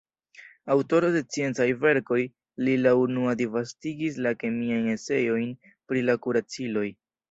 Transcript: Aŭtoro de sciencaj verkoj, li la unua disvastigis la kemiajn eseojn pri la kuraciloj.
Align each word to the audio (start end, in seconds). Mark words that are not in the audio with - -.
Aŭtoro 0.75 1.11
de 1.15 1.21
sciencaj 1.25 1.67
verkoj, 1.83 2.19
li 2.67 2.75
la 2.87 2.95
unua 3.03 3.37
disvastigis 3.45 4.21
la 4.29 4.35
kemiajn 4.43 4.93
eseojn 4.99 5.57
pri 5.71 6.09
la 6.13 6.23
kuraciloj. 6.27 6.91